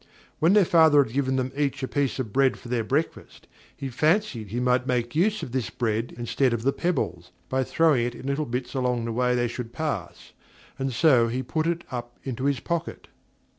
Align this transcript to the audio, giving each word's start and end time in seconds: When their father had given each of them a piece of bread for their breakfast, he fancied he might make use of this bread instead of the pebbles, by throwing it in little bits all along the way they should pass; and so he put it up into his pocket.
When 0.39 0.53
their 0.53 0.65
father 0.65 1.03
had 1.03 1.13
given 1.13 1.37
each 1.55 1.83
of 1.83 1.91
them 1.91 2.01
a 2.01 2.01
piece 2.09 2.17
of 2.17 2.33
bread 2.33 2.57
for 2.57 2.69
their 2.69 2.83
breakfast, 2.83 3.45
he 3.77 3.89
fancied 3.89 4.47
he 4.49 4.59
might 4.59 4.87
make 4.87 5.13
use 5.15 5.43
of 5.43 5.51
this 5.51 5.69
bread 5.69 6.11
instead 6.17 6.53
of 6.53 6.63
the 6.63 6.73
pebbles, 6.73 7.29
by 7.49 7.63
throwing 7.63 8.07
it 8.07 8.15
in 8.15 8.25
little 8.25 8.47
bits 8.47 8.75
all 8.75 8.87
along 8.87 9.05
the 9.05 9.11
way 9.11 9.35
they 9.35 9.47
should 9.47 9.73
pass; 9.73 10.31
and 10.79 10.91
so 10.91 11.27
he 11.27 11.43
put 11.43 11.67
it 11.67 11.83
up 11.91 12.17
into 12.23 12.45
his 12.45 12.59
pocket. 12.59 13.09